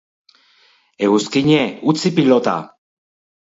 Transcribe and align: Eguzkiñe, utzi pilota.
Eguzkiñe, 1.07 1.59
utzi 1.93 2.13
pilota. 2.17 2.57